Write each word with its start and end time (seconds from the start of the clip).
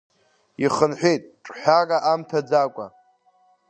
Ихынҳәит 0.65 1.23
ҿҳәара 1.43 1.97
амҭаӡакәа. 2.11 2.87